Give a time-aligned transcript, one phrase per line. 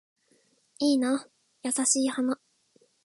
[0.79, 1.27] いいな
[1.61, 2.39] 優しい花